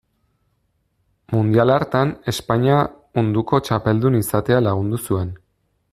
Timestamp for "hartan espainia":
1.75-2.79